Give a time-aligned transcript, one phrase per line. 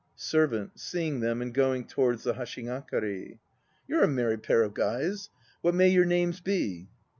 [0.15, 3.37] SERVANT (seeing them and going towards the hashigakari).
[3.87, 5.29] You're a merry pair of guys
[5.61, 5.73] 1!
[5.73, 6.89] What may your names be?